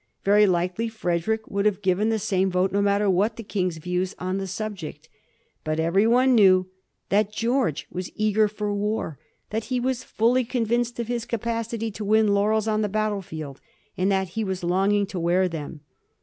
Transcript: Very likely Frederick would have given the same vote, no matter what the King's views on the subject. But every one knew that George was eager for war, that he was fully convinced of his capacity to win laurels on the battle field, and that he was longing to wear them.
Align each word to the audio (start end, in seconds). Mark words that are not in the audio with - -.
Very 0.23 0.47
likely 0.47 0.89
Frederick 0.89 1.47
would 1.51 1.67
have 1.67 1.83
given 1.83 2.09
the 2.09 2.17
same 2.17 2.49
vote, 2.49 2.71
no 2.71 2.81
matter 2.81 3.07
what 3.07 3.35
the 3.35 3.43
King's 3.43 3.77
views 3.77 4.15
on 4.17 4.39
the 4.39 4.47
subject. 4.47 5.09
But 5.63 5.79
every 5.79 6.07
one 6.07 6.33
knew 6.33 6.71
that 7.09 7.31
George 7.31 7.85
was 7.91 8.09
eager 8.15 8.47
for 8.47 8.73
war, 8.73 9.19
that 9.51 9.65
he 9.65 9.79
was 9.79 10.03
fully 10.03 10.43
convinced 10.43 10.99
of 10.99 11.07
his 11.07 11.25
capacity 11.25 11.91
to 11.91 12.03
win 12.03 12.29
laurels 12.29 12.67
on 12.67 12.81
the 12.81 12.89
battle 12.89 13.21
field, 13.21 13.61
and 13.95 14.11
that 14.11 14.29
he 14.29 14.43
was 14.43 14.63
longing 14.63 15.05
to 15.05 15.19
wear 15.19 15.47
them. 15.47 15.81